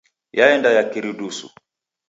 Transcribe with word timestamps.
Yaenda 0.37 0.69
ya 0.71 0.83
kirudusu. 0.91 1.47